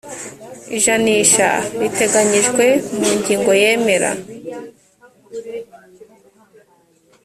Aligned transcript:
ijanisha 0.77 1.49
riteganyijwe 1.79 2.65
mu 2.97 3.09
ngingo 3.19 3.51
yamere. 3.63 4.11